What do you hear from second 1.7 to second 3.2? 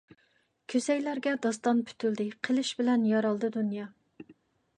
پۈتۈلدى، قىلىچ بىلەن